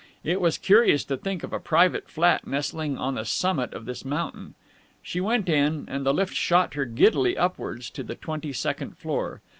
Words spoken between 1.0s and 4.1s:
to think of a private flat nestling on the summit of this